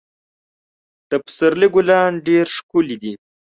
[1.09, 3.13] د پسرلي ګلان ډېر ښکلي دي.